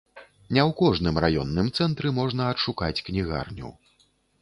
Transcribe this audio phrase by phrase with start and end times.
[0.55, 3.69] Не ў кожным раённым цэнтры можна адшукаць кнігарню.